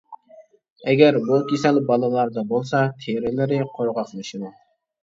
[0.93, 4.57] ئەگەر بۇ كېسەل بالىلاردا بولسا تېرىلىرى قۇرغاقلىشىدۇ.